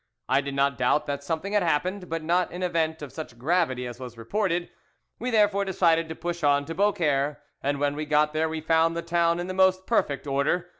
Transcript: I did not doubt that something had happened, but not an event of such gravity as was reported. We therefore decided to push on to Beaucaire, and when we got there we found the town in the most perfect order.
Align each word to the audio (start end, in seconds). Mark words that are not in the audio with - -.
I 0.27 0.41
did 0.41 0.55
not 0.55 0.79
doubt 0.79 1.05
that 1.05 1.23
something 1.23 1.53
had 1.53 1.61
happened, 1.61 2.09
but 2.09 2.23
not 2.23 2.51
an 2.51 2.63
event 2.63 3.03
of 3.03 3.13
such 3.13 3.37
gravity 3.37 3.85
as 3.85 3.99
was 3.99 4.17
reported. 4.17 4.71
We 5.19 5.29
therefore 5.29 5.63
decided 5.63 6.09
to 6.09 6.15
push 6.15 6.43
on 6.43 6.65
to 6.65 6.73
Beaucaire, 6.73 7.39
and 7.61 7.79
when 7.79 7.95
we 7.95 8.07
got 8.07 8.33
there 8.33 8.49
we 8.49 8.61
found 8.61 8.97
the 8.97 9.03
town 9.03 9.39
in 9.39 9.45
the 9.45 9.53
most 9.53 9.85
perfect 9.85 10.25
order. 10.25 10.69